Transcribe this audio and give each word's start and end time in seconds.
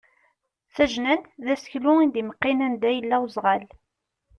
Tajnant 0.75 1.27
d 1.45 1.47
aseklu 1.53 1.93
i 2.03 2.07
d-imeqqin 2.13 2.59
anda 2.65 2.89
yella 2.97 3.17
uzɣal. 3.25 3.63